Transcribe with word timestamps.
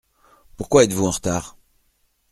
Pourquoi 0.57 0.83
êtes-vous 0.83 1.05
en 1.05 1.11
retard? 1.11 1.55